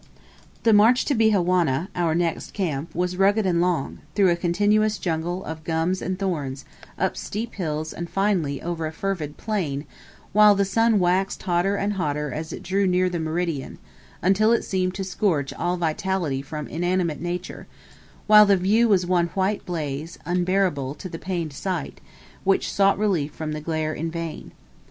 [0.63, 5.43] The march to Bihawana, our next camp, was rugged and long, through a continuous jungle
[5.43, 6.65] of gums and thorns,
[6.97, 9.85] up steep hills and finally over a fervid plain,
[10.33, 13.77] while the sun waxed hotter and hotter as it drew near the meridian,
[14.23, 17.67] until it seemed to scorch all vitality from inanimate nature,
[18.25, 22.01] while the view was one white blaze, unbearable to the pained sight,
[22.43, 24.51] which sought relief from the glare in vain.